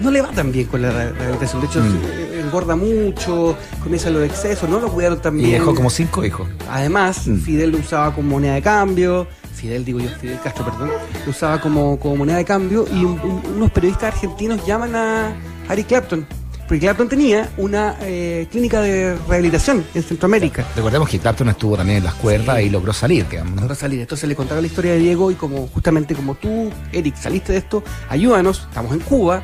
[0.00, 1.60] no le va tan bien con la re- rehabilitación.
[1.62, 2.40] De hecho, Mm.
[2.46, 5.52] engorda mucho, comienza los excesos, no lo cuidaron tan Y bien.
[5.58, 6.46] dejó como cinco hijos.
[6.70, 7.38] Además, Mm.
[7.40, 9.26] Fidel lo usaba como moneda de cambio.
[9.54, 10.90] Fidel, digo yo, Fidel Castro, perdón.
[11.24, 12.84] Lo usaba como, como moneda de cambio.
[12.92, 15.32] Y un- un- unos periodistas argentinos llaman a
[15.68, 16.26] Harry Clapton.
[16.66, 20.66] Porque Clapton tenía una eh, clínica de rehabilitación en Centroamérica.
[20.74, 23.60] Recordemos que Clapton estuvo también en las cuerdas y logró salir, digamos.
[23.60, 24.00] Logró salir.
[24.00, 27.58] Entonces le contaba la historia de Diego y como justamente como tú, Eric, saliste de
[27.58, 29.42] esto, ayúdanos, estamos en Cuba,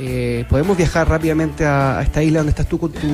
[0.00, 3.06] eh, podemos viajar rápidamente a, a esta isla donde estás tú con tu...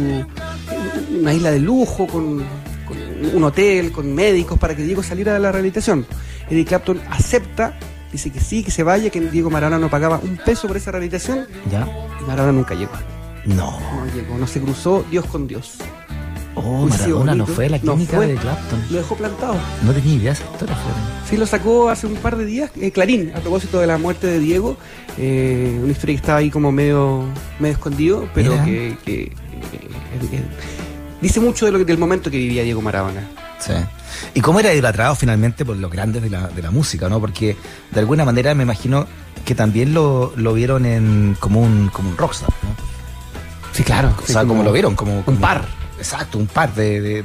[1.20, 2.38] una isla de lujo, con,
[2.86, 2.96] con
[3.34, 6.06] un hotel, con médicos, para que Diego saliera de la rehabilitación.
[6.48, 7.78] Eric Clapton acepta,
[8.10, 10.92] dice que sí, que se vaya, que Diego Maradona no pagaba un peso por esa
[10.92, 11.86] rehabilitación ¿Ya?
[12.20, 12.92] y Maradona nunca llegó.
[13.46, 13.78] No.
[13.80, 15.74] No llegó, no se cruzó Dios con Dios.
[16.56, 18.28] Oh, Maradona no fue la No clínica fue.
[18.28, 18.80] de Clapton.
[18.90, 19.56] Lo dejó plantado.
[19.82, 20.76] No tenía idea de esa historia.
[21.28, 24.26] Sí, lo sacó hace un par de días, eh, Clarín, a propósito de la muerte
[24.28, 24.76] de Diego.
[25.18, 27.24] eh, una historia que estaba ahí como medio,
[27.60, 28.64] medio escondido, pero Mira.
[28.64, 29.30] que, que, eh,
[30.32, 30.42] eh,
[31.20, 33.20] dice mucho de lo que- del momento que vivía Diego Maradona.
[33.60, 33.72] Sí.
[34.34, 37.20] ¿Y cómo era idolatrado finalmente por los grandes de la, de la música, no?
[37.20, 37.56] Porque
[37.92, 39.06] de alguna manera me imagino
[39.44, 42.93] que también lo, lo vieron en como un, como un rockstar, ¿no?
[43.74, 44.14] Sí, claro.
[44.22, 45.66] O sea, como lo vieron, como, como- Un par.
[45.98, 47.24] Exacto, un par de, de,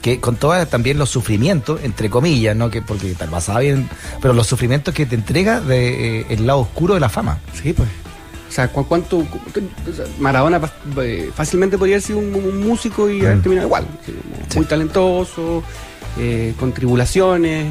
[0.00, 2.70] que con todos también los sufrimientos, entre comillas, ¿no?
[2.70, 3.88] Que porque tal basada bien,
[4.22, 7.38] pero los sufrimientos que te entrega de, eh, el lado oscuro de la fama.
[7.60, 7.88] Sí, pues.
[8.48, 9.24] O sea, ¿cu- ¿cuánto?
[10.18, 10.60] Maradona
[11.02, 13.86] eh, fácilmente podría haber sido un, un músico y haber terminado igual.
[14.04, 14.56] sí.
[14.56, 15.62] Muy talentoso,
[16.18, 17.66] eh, con tribulaciones,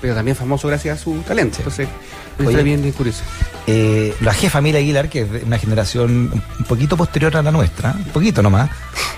[0.00, 1.58] pero también famoso gracias a su talento.
[1.58, 1.88] Entonces,
[2.38, 2.62] Oye.
[2.62, 3.24] bien, bien curiosa.
[3.66, 7.52] Eh, la jefa Mila Aguilar, que es de una generación un poquito posterior a la
[7.52, 8.70] nuestra, un poquito nomás,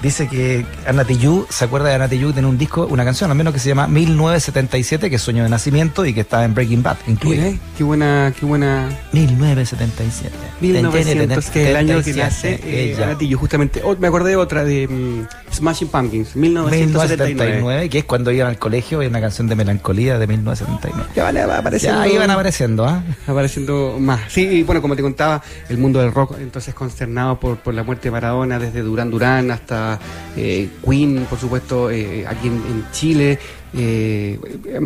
[0.02, 3.36] dice que Ana Tijoux, se acuerda de Ana Tijoux, tiene un disco, una canción al
[3.36, 6.82] menos que se llama 1977, que es Sueño de Nacimiento y que está en Breaking
[6.82, 7.48] Bad, incluida.
[7.48, 10.36] Eh, qué buena, qué buena 1977.
[10.60, 13.04] 1900, que es el año que 77, nace eh, ella.
[13.04, 13.80] Anatillo, justamente.
[13.82, 16.80] Oh, me acordé de otra de mm, Smashing Pumpkins, 1979.
[16.86, 21.10] 1979, que es cuando iban al colegio, hay una canción de melancolía de 1979.
[21.16, 22.04] Ya van apareciendo.
[22.04, 23.02] Ya iban apareciendo, ¿ah?
[23.26, 24.20] apareciendo más.
[24.32, 27.82] Sí, y bueno, como te contaba, el mundo del rock entonces consternado por, por la
[27.82, 29.98] muerte de Maradona, desde Durán Durán hasta
[30.36, 33.38] eh, Queen, por supuesto, eh, aquí en, en Chile.
[33.76, 34.38] Eh,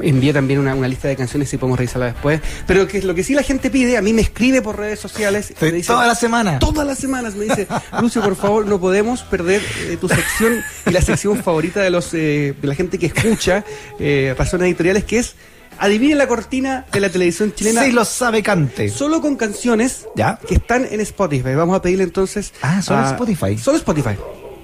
[0.02, 2.40] envié también una, una lista de canciones si podemos revisarla después.
[2.66, 5.52] Pero que lo que sí la gente pide, a mí me escribe por redes sociales.
[5.61, 6.59] me dice, Toda la semana.
[6.59, 7.66] Todas las semanas me dice,
[8.00, 12.14] Lucio, por favor, no podemos perder eh, tu sección y la sección favorita de los
[12.14, 13.64] eh, de la gente que escucha
[13.98, 15.35] eh, razones editoriales, que es
[15.78, 17.84] adivinen la cortina de la televisión chilena.
[17.84, 18.88] Sí lo sabe Cante.
[18.90, 20.38] Solo con canciones Ya.
[20.46, 21.54] que están en Spotify.
[21.54, 22.52] Vamos a pedirle entonces.
[22.62, 23.56] Ah, solo a- Spotify.
[23.58, 24.16] Solo Spotify.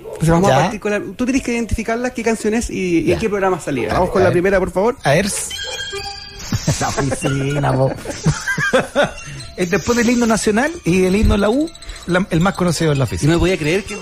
[0.05, 0.57] Entonces vamos Ya.
[0.59, 3.61] a partir con la- Tú tienes que identificarlas, qué canciones y, y en qué programa
[3.61, 3.92] salía.
[3.92, 4.35] Vamos con a la ver.
[4.35, 4.96] primera, por favor.
[5.03, 5.27] A ver.
[6.81, 7.92] La oficina, po.
[9.57, 11.70] Es Después del himno nacional y el himno de la U,
[12.07, 13.33] la- el más conocido es la Y oficina.
[13.33, 13.96] no me podía creer que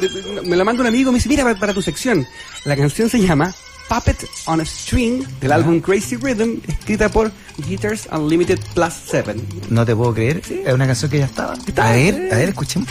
[0.45, 2.27] me la manda un amigo y me dice, mira, para, para tu sección.
[2.65, 3.55] La canción se llama
[3.89, 7.31] Puppet on a String del álbum Crazy Rhythm, escrita por
[7.67, 9.35] Guitars Unlimited Plus 7.
[9.71, 10.43] No te puedo creer.
[10.65, 11.55] Es una canción que ya estaba.
[11.55, 12.29] A ver, sí.
[12.31, 12.89] a ver, escuchemos.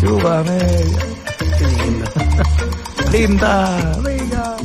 [0.00, 0.58] Chúpame.
[1.58, 3.18] Qué.
[3.18, 4.56] Linda, venga.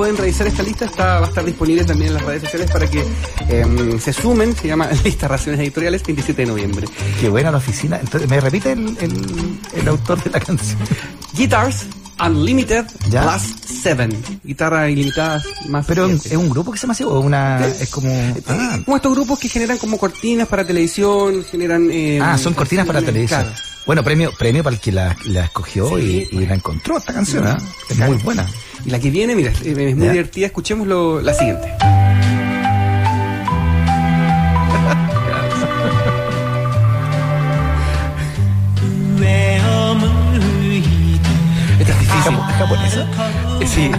[0.00, 2.88] Pueden revisar esta lista, está, va a estar disponible también en las redes sociales para
[2.88, 3.04] que
[3.50, 4.56] em, se sumen.
[4.56, 6.86] Se llama Lista Raciones Editoriales, 27 de noviembre.
[7.20, 8.00] Qué buena la oficina.
[8.00, 10.78] Entonces, ¿me repite el, el, el autor de la canción?
[11.34, 11.84] Guitars
[12.18, 13.28] Unlimited Ya.
[13.28, 14.08] Plus 7.
[14.42, 15.84] Guitarra ilimitada más.
[15.84, 16.28] Pero siete.
[16.30, 17.66] es un grupo que se llama así o una.
[17.66, 18.10] Es como.
[18.46, 21.90] Ah, Como estos grupos que generan como cortinas para televisión, generan...
[21.90, 23.42] em, ah, son cortinas para televisión.
[23.42, 23.69] Claro.
[23.86, 27.12] Bueno, premio, premio para el que la, la escogió Sí, y, y la encontró esta
[27.12, 27.58] canción, ¿ah?
[27.88, 28.46] Es muy buena.
[28.84, 30.12] Y la que viene, mira, es muy Ya.
[30.12, 30.46] divertida.
[30.46, 31.68] Escuchemos lo- la siguiente.
[41.78, 42.34] Esta es difícil.
[42.48, 43.06] ¿Es japonesa?
[43.60, 43.90] Eh, Sí.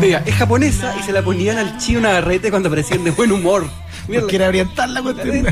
[0.00, 3.66] Mira, es japonesa y se la ponían al chino Navarrete cuando aparecían de buen humor.
[4.10, 5.46] Mira, Quiere orientar la cuestión.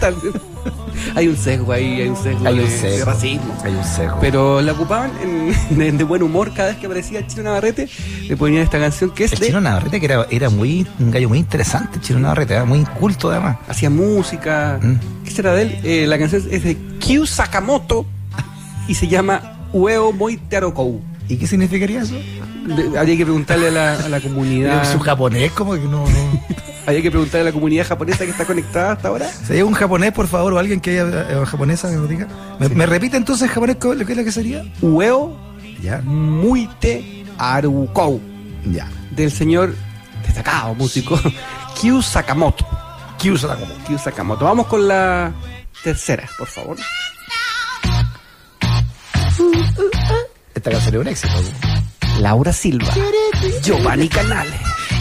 [1.15, 2.99] Hay un sesgo ahí, hay un sesgo, Hay de, un sesgo.
[2.99, 3.57] de racismo.
[3.65, 4.19] Hay un sesgo.
[4.21, 7.89] Pero la ocupaban en- de, de buen humor cada vez que aparecía chino Navarrete.
[8.29, 9.47] Le ponían esta canción que es El de.
[9.47, 12.85] Chino Navarrete, que era, era muy, un gallo muy interesante, el Chino Navarrete, era muy
[12.85, 13.59] culto además.
[13.69, 14.79] Hacía música.
[14.83, 15.25] Mm.
[15.25, 15.79] ¿Qué será de él?
[15.85, 18.05] Eh, la canción es de Kyu Sakamoto
[18.89, 21.01] y se llama Ueo Moi Tearokou.
[21.29, 22.15] ¿Y qué significaría eso?
[22.77, 24.91] De- habría que preguntarle a la, a la comunidad.
[24.93, 26.07] Su japonés, como que no.
[26.09, 26.43] no.
[26.87, 29.29] Habría que preguntarle a la comunidad japonesa que está conectada hasta ahora.
[29.31, 32.27] ¿Sería un japonés, por favor, o alguien que haya eh, japonesa que nos diga?
[32.59, 34.65] ¿Me, me repite entonces en japonés lo que es lo que sería?
[34.81, 35.37] Ueo
[35.83, 38.21] Ya, Muite Arukou.
[38.65, 38.89] ya.
[39.11, 39.75] Del señor
[40.25, 41.21] destacado músico
[41.81, 42.67] Kyu Sakamoto.
[43.19, 43.75] ¿Qué usa la como?
[43.87, 44.45] Kyu Sakamoto.
[44.45, 45.33] Vamos con la
[45.83, 46.77] tercera, por favor.
[50.55, 51.35] Esta canción es un éxito.
[51.35, 51.68] ¿no?
[52.19, 52.93] Laura Silva.
[53.63, 54.59] Giovanni Canale.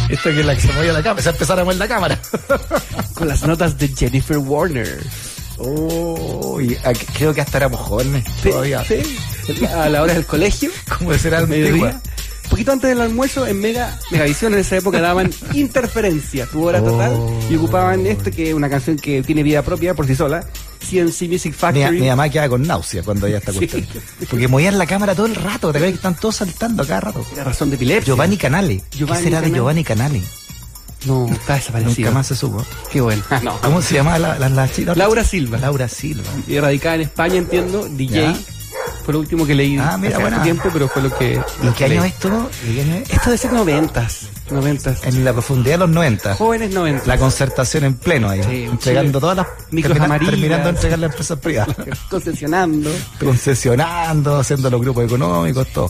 [0.09, 2.19] Esta que es la que se mueve la cámara, se empezar a mover la cámara.
[3.13, 5.03] Con las notas de Jennifer Warner.
[5.57, 6.75] Oh, y
[7.17, 8.83] creo que hasta éramos jóvenes todavía.
[8.85, 9.01] Sí.
[9.75, 10.69] A la hora del colegio.
[10.97, 11.99] Como de ser al mediodía.
[12.49, 17.13] Poquito antes del almuerzo, en Mega, Megavisión en esa época daban interferencia, tu hora total,
[17.49, 20.45] y ocupaban esto, que es una canción que tiene vida propia por sí sola,
[20.79, 21.99] CNC Music Mi, Factory.
[22.01, 23.59] mi mamá queda con náusea cuando ya está Sí.
[23.67, 23.85] cuestión.
[24.29, 26.99] Porque movían la cámara todo el rato, te ves que están todos saltando a cada
[27.01, 27.25] rato.
[27.35, 28.05] La razón de epilepsia.
[28.05, 28.81] Giovanni Canale.
[28.91, 29.51] Giovanni ¿Qué será de.
[29.51, 30.21] Giovanni Canale?
[31.05, 32.07] No, está desaparecido.
[32.07, 32.65] Nunca más se supo.
[32.91, 33.23] Qué bueno.
[33.43, 33.59] No.
[33.61, 34.49] ¿Cómo se llama la, la?
[34.95, 35.57] Laura Silva.
[35.57, 36.23] Laura Silva.
[36.47, 38.21] Y radicada en España, entiendo, DJ.
[38.21, 38.35] Ya.
[39.07, 41.39] Fue lo último que leí Ah, mira, hace harto tiempo, pero fue lo que...
[41.61, 42.09] ¿Y lo qué año leí.
[42.09, 42.49] esto?
[42.67, 42.79] ¿Y?
[43.09, 44.27] Esto de ser noventas.
[44.51, 45.01] Noventas.
[45.05, 46.35] En la profundidad de los 90.
[46.35, 47.07] Jóvenes noventas.
[47.07, 48.43] La concertación en pleno ahí.
[48.43, 49.19] Sí, entregando Chile.
[49.21, 49.47] todas las.
[49.71, 50.31] Micros amarillas.
[50.31, 51.75] terminando de entregar las empresas privadas.
[52.09, 52.89] Concesionando.
[53.17, 55.89] Concesionando, haciendo los grupos económicos, todo.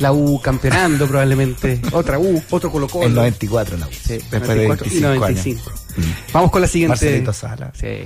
[0.00, 1.80] La U campeonando probablemente.
[1.92, 3.06] Otra U, otro Colo Colo.
[3.06, 3.90] El 94 la U.
[3.90, 5.70] Sí, Después 94 de y 25 95.
[5.70, 5.82] años.
[5.96, 6.32] Mm.
[6.34, 6.90] Vamos con la siguiente.
[6.92, 7.72] Marcelito Sala.
[7.74, 8.04] Sí.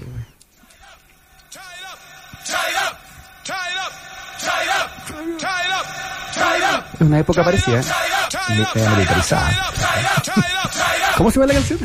[6.94, 7.42] Es una época.
[7.42, 7.83] ¿eh?
[8.74, 9.72] Eh, militarizada.
[11.16, 11.78] ¿Cómo se llama la canción?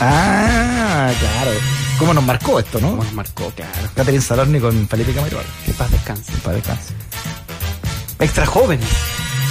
[0.00, 1.50] Ah, claro.
[1.98, 2.90] ¿Cómo nos marcó esto, no?
[2.90, 3.50] ¿Cómo nos marcó?
[3.50, 3.72] Claro.
[3.94, 5.46] Catherine Salorni con Felipe Camiroaga.
[5.66, 6.32] Que paz descanse.
[6.42, 6.94] Para descanso.
[8.18, 8.88] Extra jóvenes.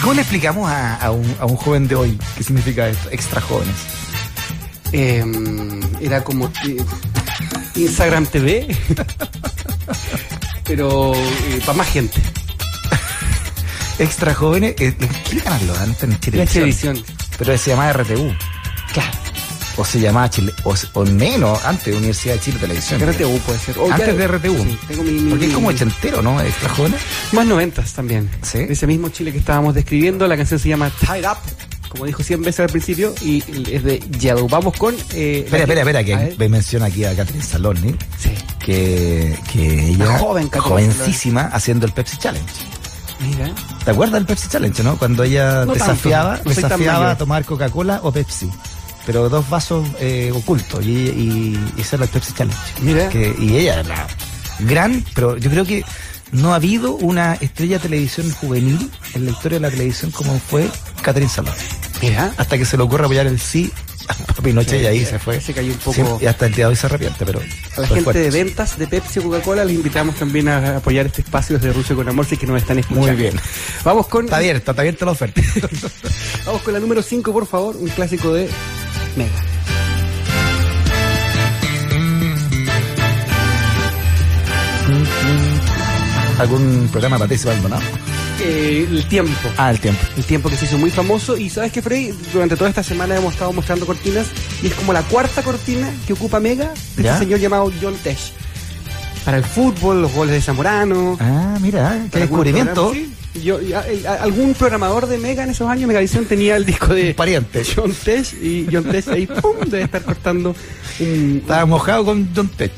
[0.01, 3.09] ¿Cómo le explicamos a, a un, a un joven de hoy qué significa esto?
[3.11, 3.75] Extra jóvenes.
[4.91, 5.23] Eh,
[6.01, 6.83] era como eh,
[7.75, 8.75] Instagram TV,
[10.65, 11.13] pero
[11.65, 12.21] para más gente.
[13.99, 14.95] Extra jóvenes, eh,
[15.29, 15.89] ¿qué canal lo dan?
[16.01, 16.47] En televisión.
[16.47, 17.03] televisión.
[17.37, 18.33] Pero se llamaba RTU.
[18.93, 19.09] Claro.
[19.77, 22.99] O se llamaba Chile, o, o menos, antes Universidad de Chile Televisión.
[23.01, 23.77] RTU puede ser.
[23.77, 24.57] O Antes de RTU.
[24.63, 26.41] Sí, tengo mi- mi- Porque es como ochentero, ¿no?
[26.41, 26.99] Extra jóvenes.
[27.31, 28.29] Más noventas también.
[28.41, 28.59] ¿Sí?
[28.65, 31.37] De ese mismo Chile que estábamos describiendo, la canción se llama Tied Up,
[31.87, 34.49] como dijo 100 veces al principio, y es de Yellow.
[34.49, 34.95] Vamos con...
[35.13, 38.31] Eh, Espera, espera, espera, que me menciona aquí a Catherine Salorni, Sí.
[38.59, 42.45] que, que ella, joven Catherine jovencísima, haciendo el Pepsi Challenge.
[43.19, 43.53] Mira.
[43.83, 44.97] ¿Te acuerdas del Pepsi Challenge, no?
[44.97, 48.49] Cuando ella No desafiaba, tanto, no desafiaba a tomar Coca-Cola o Pepsi.
[49.05, 50.85] Pero dos vasos eh, ocultos.
[50.85, 52.59] Y, y, y el Pepsi Challenge.
[52.81, 53.09] Mira.
[53.09, 54.07] Que, y ella era
[54.59, 55.83] gran, pero yo creo que
[56.31, 60.37] no ha habido una estrella de televisión juvenil en la historia de la televisión como
[60.39, 60.69] fue
[61.01, 61.55] Catherine Salón.
[62.01, 62.33] Mira.
[62.37, 63.71] Hasta que se le ocurre apoyar el sí
[64.43, 65.41] Pinochet Sí, y ahí se fue.
[65.41, 67.39] se cayó un poco- y hasta el día de hoy se arrepiente, pero.
[67.77, 68.21] A la gente fuerte.
[68.21, 71.95] de ventas de Pepsi o Coca-Cola les invitamos también a apoyar este espacio desde Rusia
[71.95, 73.07] con Amor si es que nos están escuchando.
[73.07, 73.35] Muy bien.
[73.83, 75.41] Vamos con, Está abierta, está abierta la oferta.
[76.45, 78.49] vamos con la número 5, por favor, un clásico de
[79.15, 79.31] Mega.
[86.39, 87.81] ¿Algún programa de Patricia Maldonado?
[88.41, 89.31] Eh, el tiempo.
[89.57, 90.01] Ah, el tiempo.
[90.17, 93.15] El tiempo que se hizo muy famoso y sabes que Frey, durante toda esta semana
[93.17, 94.27] hemos estado mostrando cortinas
[94.63, 97.13] y es como la cuarta cortina que ocupa Mega de ¿Ya?
[97.13, 98.31] este señor llamado John Tesh.
[99.25, 101.17] Para el fútbol, los goles de Zamorano.
[101.19, 102.93] Ah, mira, qué descubrimiento.
[102.93, 103.13] sí.
[103.43, 103.59] Yo,
[104.07, 107.63] a- algún programador de Mega en esos años, Megavisión, tenía el disco de pariente.
[107.75, 109.55] John Tesh y John Tesh ahí, ¡pum!
[109.67, 110.55] debe estar cortando
[110.99, 111.39] un...
[111.41, 112.71] Estaba mojado con John Tech.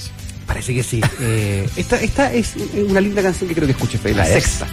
[0.45, 1.00] Parece que sí.
[1.21, 2.54] Eh, esta, esta es
[2.89, 4.65] una linda canción que creo que escuche, Frey, la sexta.
[4.65, 4.71] Es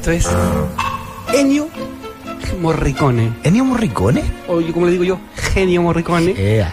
[0.00, 0.26] Esto es
[1.34, 1.68] Ennio
[2.58, 3.34] Morricone.
[3.44, 4.22] ¿Ennio Morricone?
[4.48, 5.20] o yo, como le digo yo,
[5.52, 6.64] genio Morricone.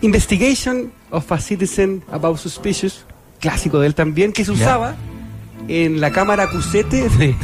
[0.00, 3.04] Investigation of a Citizen About Suspicious,
[3.38, 4.96] clásico de él también, que se usaba
[5.68, 7.36] en la cámara acusete de.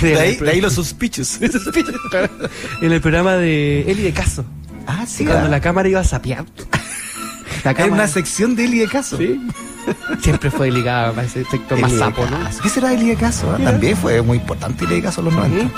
[0.00, 1.38] De ahí, de ahí los suspicios.
[2.80, 4.46] en el programa de Eli de Caso.
[4.86, 5.26] Ah, sí.
[5.26, 5.50] cuando ah.
[5.50, 6.46] la cámara iba a sapear.
[7.76, 9.18] Hay una sección de Eli de Caso.
[9.18, 9.38] ¿sí?
[10.20, 12.38] Siempre fue ligada a ese efecto más de sapo, ¿no?
[12.62, 13.50] ¿Qué será Eli de Caso?
[13.52, 13.58] ah?
[13.62, 15.62] También fue muy importante Eli de Caso en los 90.
[15.62, 15.70] Sí,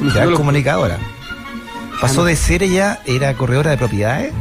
[0.00, 0.98] pues, los- comunicadora.
[2.00, 4.32] Pasó de ser ella, era corredora de propiedades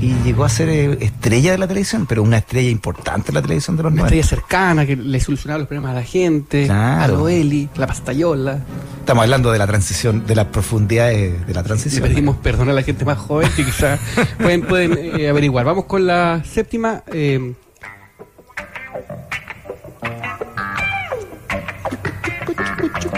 [0.00, 3.42] y llegó a ser eh, estrella de la televisión, pero una estrella importante en la
[3.42, 4.16] televisión de los Una 90.
[4.20, 6.66] estrella cercana que le solucionaba los problemas a la gente.
[6.66, 7.02] Claro.
[7.02, 8.60] A lo Eli, la pastayola.
[9.00, 12.02] Estamos hablando de la transición, de las profundidades de la Le transición.
[12.08, 13.98] pedimos perdón a la gente más joven que quizás
[14.38, 15.64] pueden, pueden eh, averiguar.
[15.64, 17.02] Vamos con la séptima.
[17.12, 17.54] eh,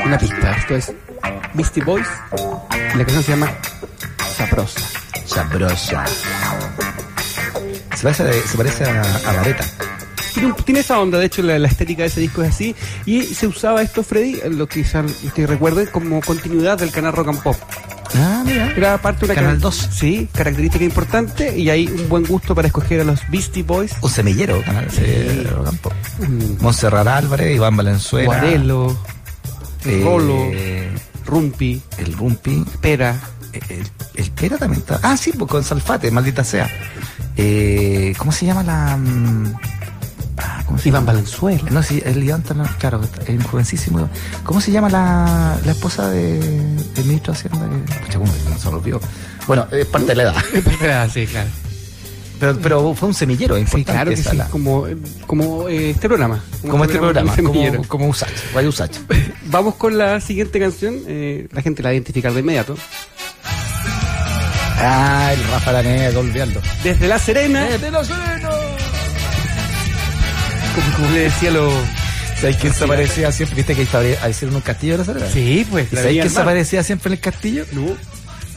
[0.05, 0.57] una pista.
[0.57, 0.93] Esto es
[1.55, 2.07] Beastie Boys.
[2.95, 3.51] Y la canción se llama
[4.37, 4.81] Sabrosa.
[5.25, 6.05] Sabrosa.
[7.97, 9.65] Se parece, se parece a, a Vareta.
[10.65, 12.75] Tiene, esa onda, de hecho, la, la estética de ese disco es así.
[13.05, 17.29] Y se usaba esto, Freddy, lo que quizás usted recuerde, como continuidad del canal Rock
[17.29, 17.57] and Pop.
[18.15, 18.73] Ah, mira.
[18.77, 19.89] Era parte de una Canal cara- 2.
[19.93, 21.57] Sí, característica importante.
[21.59, 23.93] Y hay un buen gusto para escoger a los Beastie Boys.
[24.01, 25.93] Un semillero, canal de Campo.
[26.19, 28.27] Mm, Montserrat Álvarez, Iván Valenzuela.
[28.27, 28.99] Guarelo,
[29.85, 30.51] eh, Rolo,
[31.27, 32.65] Rumpi, El Rumpi.
[32.81, 33.19] Pera.
[33.53, 34.99] El, el Pera también está.
[35.03, 36.69] Ah, sí, pues con Salfate, maldita sea.
[37.37, 38.97] Eh, ¿Cómo se llama la.
[38.97, 39.55] mm,
[40.39, 41.13] ah, ¿cómo se Iván llama?
[41.13, 41.71] Valenzuela.
[41.71, 44.09] No, sí, el Iván también, claro, es un jovencísimo.
[44.45, 46.39] ¿Cómo se llama la, la esposa de,
[46.95, 47.67] del ministro de Hacienda?
[47.67, 49.01] Eh, Pucha, ¿cómo se me olvidó?
[49.47, 50.37] Bueno, es parte de la edad.
[50.91, 51.49] Ah, sí, claro.
[52.43, 53.93] Pero, pero fue un semillero Sí, importante.
[53.93, 54.37] claro que sí.
[54.37, 54.85] la- Como,
[55.29, 56.43] como eh, este programa.
[56.69, 57.77] como este programa, del semillero.
[57.77, 58.91] como, como Usach, vaya Usach.
[59.47, 60.97] Vamos con la siguiente canción.
[61.07, 62.77] eh, la gente la va a identificar de inmediato.
[64.85, 66.61] Ah, el Rafa Lanega, olvidarlo.
[66.83, 67.69] Desde La Serena.
[70.75, 71.71] Como, como le decía lo.
[72.41, 73.63] ¿Sabes quién se aparecía siempre?
[73.63, 75.27] ¿Viste que a decir en un castillo de la Serena?
[75.33, 75.93] Sí, pues.
[75.93, 77.65] ¿Y la sabes quién se aparecía siempre en el castillo?
[77.71, 77.87] No.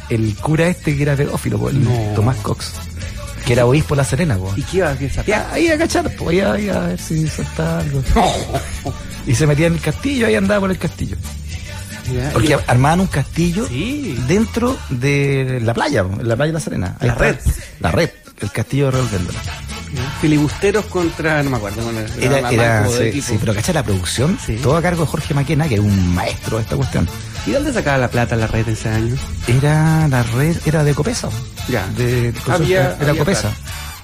[0.10, 1.91] El cura este que era pedófilo, po, el No.
[2.15, 2.71] Tomás Cox.
[3.45, 4.53] Que era obispo de la Serena, po.
[4.55, 5.25] ¿Y qué iba a sapear?
[5.25, 8.03] Ya, ahí a cachar, pues ahí a, a ver si soltaba algo.
[9.27, 11.17] Y se metía en el castillo, ahí andaba por el castillo.
[12.13, 14.15] Ya, Porque armaban un castillo Sí.
[14.27, 16.95] dentro de la playa, en la playa de La Serena.
[16.99, 17.36] Ahí La red.
[17.79, 18.10] La red,
[18.41, 19.39] el castillo de Véndola.
[20.21, 21.84] Filibusteros contra, no me acuerdo.
[21.84, 24.58] bueno, Era, era, de sí, sí, pero cacha la producción, Sí.
[24.62, 27.08] todo a cargo de Jorge Maquena, que es un maestro de esta cuestión.
[27.45, 29.15] ¿Y dónde sacaba la plata la red ese año?
[29.47, 31.29] Era la red, era de Copesa.
[31.69, 31.86] Ya.
[31.89, 33.41] De, Había- era había Copesa.
[33.51, 33.58] plata.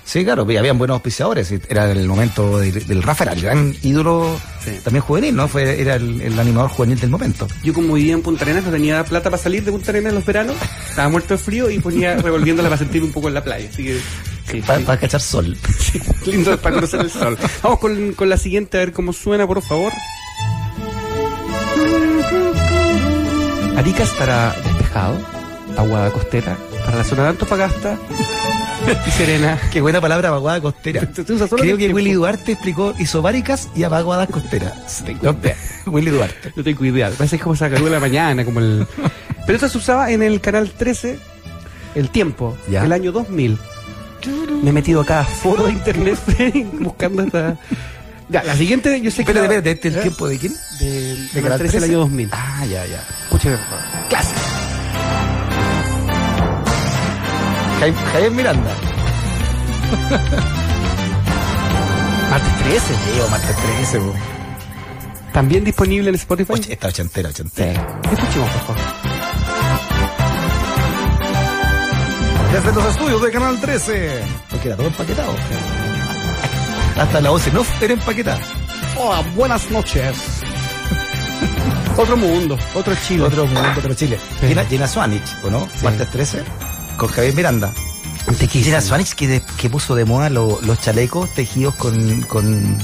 [0.03, 1.51] Sí, claro, habían buenos auspiciadores.
[1.69, 4.71] Era el momento del, del Rafa, era el gran ídolo Sí.
[4.83, 5.47] también juvenil, ¿no?
[5.47, 7.47] Fue, era el, el animador juvenil del momento.
[7.63, 10.15] Yo como vivía en Punta Arenas no tenía plata para salir de Punta Arenas en
[10.15, 10.55] los veranos,
[10.89, 13.69] estaba muerto de frío y ponía revolviéndola para sentir un poco en la playa.
[13.71, 13.99] Así que
[14.51, 14.85] sí, Para sí.
[14.85, 15.57] cachar sol.
[15.79, 17.37] Sí, lindo para conocer el sol.
[17.63, 19.91] Vamos con, con la siguiente a ver cómo suena, por favor.
[23.77, 25.17] Arica estará despejado,
[25.77, 27.97] aguada costera, para la zona de Antofagasta
[29.17, 29.59] Serena.
[29.71, 31.01] Qué buena palabra, vaguada costera.
[31.11, 31.93] Tú- tú Creo el que.
[31.93, 35.03] Willy Duarte explicó isobáricas y vaguadas costeras.
[35.21, 35.35] No,
[35.91, 36.51] Willy Duarte.
[36.55, 38.87] No tengo idea, parece como sacarlo de la mañana, como el...
[39.45, 41.19] Pero esto se usaba en el canal 13,
[41.95, 42.83] El Tiempo, Ya.
[42.85, 43.57] el año 2000.
[44.61, 46.17] Me he metido a cada foro de internet
[46.79, 47.57] buscando esta...
[48.29, 49.31] Ya, la siguiente, yo sé que...
[49.31, 50.03] Espérate, espérate, ¿este es el ¿Eh?
[50.03, 50.53] tiempo de quién?
[50.79, 52.29] De, ¿De Canal 13 del año 2000.
[52.31, 53.03] Ah, ya, ya.
[53.23, 54.07] Escúcheme, por favor.
[54.09, 54.40] Clásico.
[57.81, 58.71] Jaime, Jaime Miranda.
[62.29, 62.79] Martes 13.
[62.79, 64.13] Sí, o martes 13, po.
[65.33, 66.53] También disponible en Spotify.
[66.53, 67.41] Oye, esta ochentera, Sí.
[67.41, 67.99] ochentera.
[68.11, 68.81] Escuchemos, por favor.
[72.53, 74.21] Desde los estudios de Canal 13.
[74.49, 75.33] Porque era todo empaquetado.
[76.99, 78.39] Hasta la 11 no era empaquetada.
[78.97, 80.15] Hola, buenas noches.
[81.97, 83.23] otro mundo, otro Chile.
[83.23, 84.17] Otro mundo, otro Chile.
[84.39, 84.55] Sí.
[84.69, 85.67] Gina Swanich, ¿o no?
[85.75, 85.83] Sí.
[85.85, 86.43] Martes 13.
[87.01, 87.73] Con Javier Miranda.
[88.51, 92.77] Gina Swanich que, de- que puso de moda lo- los chalecos tejidos con, con,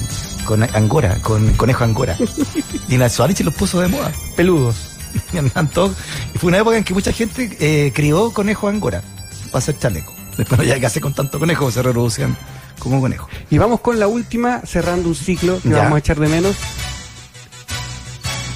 [0.43, 2.17] con angora, con conejo angora.
[2.89, 4.11] Gina Swanich los puso de moda.
[4.35, 4.75] Peludos.
[5.33, 5.95] Y andaban todos-
[6.33, 9.03] y fue una época en que mucha gente eh, crió conejo angora
[9.51, 10.11] para hacer chaleco.
[10.35, 12.35] Después no ya que hace con tanto conejo, se reproducían
[12.79, 13.29] como conejo.
[13.51, 15.77] Y vamos con la última, cerrando un ciclo que Ya.
[15.83, 16.55] vamos a echar de menos.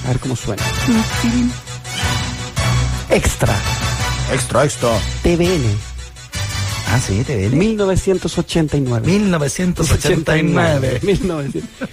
[0.06, 0.64] A ver cómo suena.
[3.10, 3.54] Extra.
[4.32, 4.90] Extra, extra.
[5.22, 5.64] TVN.
[6.88, 7.56] Ah, sí, te ven.
[7.58, 9.06] 1989.
[9.06, 11.00] 1989.
[11.02, 11.88] 1900.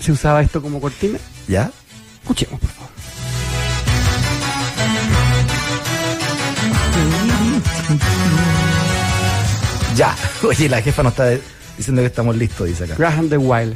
[0.00, 1.18] ¿Se usaba esto como cortina?
[1.48, 1.70] ¿Ya?
[2.22, 2.88] Escuchemos, por favor.
[9.96, 10.14] Ya.
[10.42, 11.30] Oye, la jefa nos está
[11.76, 12.94] diciendo que estamos listos, dice acá.
[12.96, 13.74] Graham the Wild.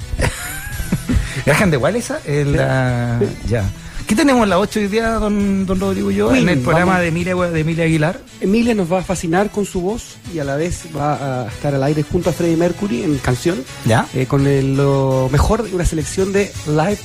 [1.47, 2.21] Graham de igual esa?
[2.25, 3.65] El, la- Ya.
[4.07, 6.29] ¿Qué tenemos la 8 hoy día, don, don Rodrigo y yo?
[6.31, 7.03] Queen, en el programa vamos.
[7.03, 8.21] de Emilia, de Emilia Aguilar.
[8.41, 11.75] Emilia nos va a fascinar con su voz y a la vez va a estar
[11.75, 13.63] al aire junto a Freddie Mercury en canción.
[13.87, 14.07] ¿Ya?
[14.15, 16.99] eh, con el- lo mejor de una selección de Live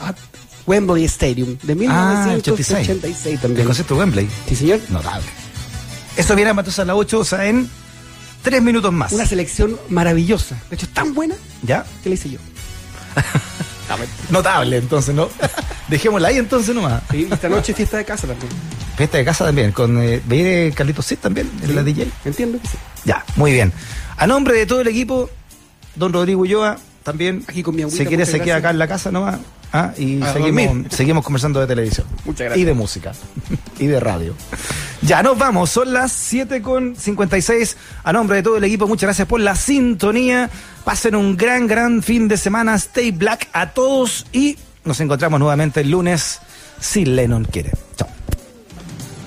[0.00, 0.16] at
[0.66, 3.66] Wembley Stadium de Ah, 1986 El también.
[3.66, 4.28] concepto de Wembley.
[4.48, 4.80] Sí, señor.
[4.88, 5.26] Notable.
[6.16, 7.68] Eso viene a Matos a la 8, o sea, en
[8.42, 9.12] 3 minutos más.
[9.12, 10.56] Una selección maravillosa.
[10.70, 11.84] De hecho, tan buena ¿Ya?
[12.02, 12.38] que la hice yo.
[14.30, 15.28] Notable, entonces, ¿no?
[15.88, 17.02] Dejémosla ahí entonces nomás.
[17.10, 18.50] Sí, y esta noche fiesta de casa también.
[18.96, 22.08] Fiesta de casa también, con eh, viene Carlitos Cid también, en la DJ.
[22.24, 22.76] Entiendo que sí.
[23.04, 23.72] Ya, muy bien.
[24.16, 25.30] A nombre de todo el equipo,
[25.94, 28.86] don Rodrigo Ulloa, también, Aquí con mi agüita, si quiere se queda acá en la
[28.86, 29.38] casa nomás,
[29.72, 30.86] ah, y A seguimos, dormir.
[30.90, 32.06] seguimos conversando de televisión.
[32.24, 32.58] Muchas gracias.
[32.58, 33.12] Y de música.
[33.78, 34.34] y de radio.
[35.02, 37.76] Ya, nos vamos, son las 7 con 56.
[38.02, 40.50] A nombre de todo el equipo, muchas gracias por la sintonía.
[40.84, 42.74] Pasen un gran, gran fin de semana.
[42.74, 46.40] Stay black a todos y nos encontramos nuevamente el lunes
[46.80, 47.72] si Lennon quiere.
[47.96, 48.08] Chao.